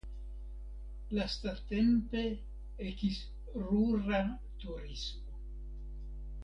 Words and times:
Lastatempe 1.17 2.23
ekis 2.87 3.21
rura 3.67 4.25
turismo. 4.65 5.41